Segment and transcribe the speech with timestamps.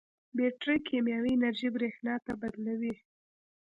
[0.35, 2.93] بیټرۍ کیمیاوي انرژي برېښنا ته بدلوي.